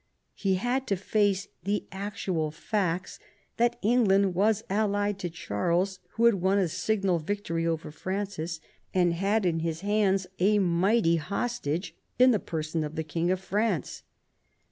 [0.33, 3.19] He had to face the actual facts
[3.57, 8.59] that England was allied to Charles, who had won a signal victory over Francis,
[8.95, 13.39] and had in his hands a mighty hostage in the person of the King of
[13.39, 14.01] France.